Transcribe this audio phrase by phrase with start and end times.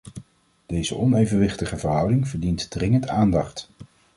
[0.65, 3.69] Deze onevenwichtige verhouding verdient dringend aandacht.